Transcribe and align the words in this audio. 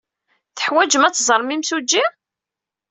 Teḥwajem 0.57 1.03
ad 1.05 1.13
teẓrem 1.15 1.53
imsujji? 1.55 2.03